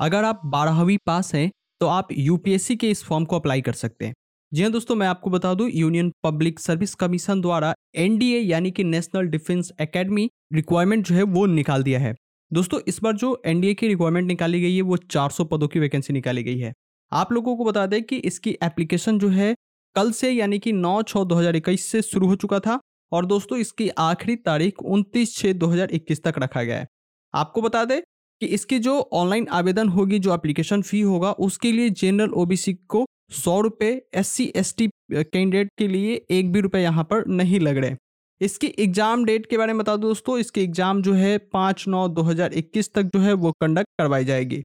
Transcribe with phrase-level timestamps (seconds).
[0.00, 4.06] अगर आप बारहवीं पास हैं तो आप यूपीएससी के इस फॉर्म को अप्लाई कर सकते
[4.06, 4.14] हैं।
[4.52, 8.84] जी हाँ दोस्तों, मैं आपको बता दूँ यूनियन पब्लिक सर्विस कमीशन द्वारा एनडीए यानी कि
[8.84, 12.14] नेशनल डिफेंस एकेडमी रिक्वायरमेंट जो है वो निकाल दिया है।
[12.50, 16.12] दोस्तों, इस बार जो एनडीए की रिक्वायरमेंट निकाली गई है, वो 400 पदों की वैकेंसी
[16.12, 16.72] निकाली गई है।
[17.12, 19.54] आप लोगों को बता दें कि इसकी एप्लीकेशन जो है,
[19.96, 22.78] कल से यानी कि 9 छः 2021 से शुरू हो चुका था
[23.12, 26.86] और दोस्तों, इसकी आखिरी तारीख 29 छः 2021 तक रखा गया है।
[27.34, 28.00] आपको बता दें
[28.42, 33.04] कि इसकी जो ऑनलाइन आवेदन होगी, जो एप्लीकेशन फ़ी होगा, उसके लिए जनरल ओबीसी को
[33.34, 37.60] सौ रुपये S C S T candidate के लिए एक भी रुपये यहाँ पर नहीं
[37.60, 37.96] लग रहे।
[38.40, 42.06] इसकी एग्ज़ाम डेट के बारे में बता दो दोस्तों, इसकी एग्ज़ाम जो है पाँच नौ
[42.08, 44.62] दो हज़ार इक्कीस तक जो है वो कंडक्ट करवाई जाएगी।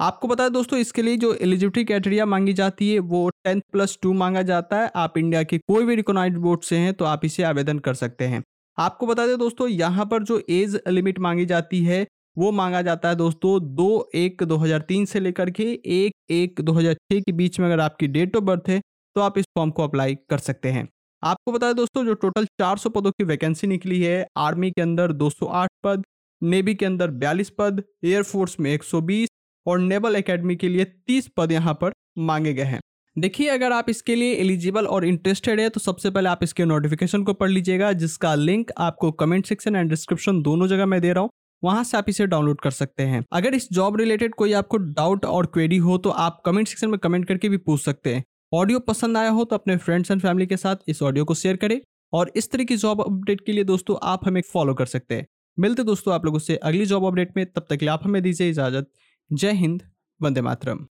[0.00, 3.98] आपको बता दें दोस्तों, इसके लिए जो एलिजिबिलिटी क्राइटेरिया मांगी जाती है, वो टेंथ प्लस
[4.02, 7.24] टू मांगा जाता है। आप इंडिया के कोई भी रिकोनाइज बोर्ड से हैं तो आप
[7.24, 8.42] इसे आवेदन कर सकते हैं।
[8.78, 12.06] आपको बता दें दोस्तों, यहाँ पर जो एज लिमिट मांगी जाती है
[12.38, 16.60] वो मांगा जाता है दोस्तों दो एक दो हज़ार तीन से लेकर के एक एक
[16.60, 18.80] दो हज़ार छः के बीच में अगर आपकी डेट ऑफ़ बर्थ है
[19.16, 20.86] तो आप इस फॉर्म को अप्लाई कर सकते हैं।
[21.22, 25.12] आपको बता दें दोस्तों जो टोटल 400 पदों की वैकेंसी निकली है, आर्मी के अंदर
[25.14, 26.02] 208 पद,
[26.42, 29.28] नेवी के अंदर 42 पद एयरफोर्स में 120
[29.66, 32.80] और नेवल एकेडमी के लिए 30 पद यहाँ पर मांगे गए हैं।
[33.16, 37.24] देखिए अगर आप इसके लिए एलिजिबल और इंटरेस्टेड है तो सबसे पहले आप इसके नोटिफिकेशन
[37.24, 41.22] को पढ़ लीजिएगा, जिसका लिंक आपको कमेंट सेक्शन एंड डिस्क्रिप्शन दोनों जगह मैं दे रहा
[41.22, 41.30] हूँ।
[41.62, 45.24] वहाँ से आप इसे डाउनलोड कर सकते हैं। अगर इस जॉब रिलेटेड कोई आपको डाउट
[45.24, 48.78] और क्वेरी हो तो आप कमेंट सेक्शन में कमेंट करके भी पूछ सकते हैं। ऑडियो
[48.80, 51.80] पसंद आया हो तो अपने फ्रेंड्स एंड फैमिली के साथ इस ऑडियो को शेयर करें।
[52.12, 55.26] और इस तरह की जॉब अपडेट के लिए दोस्तों, आप हमें फॉलो कर सकते हैं।
[55.58, 58.22] मिलते दोस्तों आप लोगों से अगली जॉब अपडेट में। तब तक के लिए आप हमें
[58.22, 58.90] दीजिए इजाज़त।
[59.30, 59.82] जय हिंद,
[60.20, 60.86] वंदे मातरम।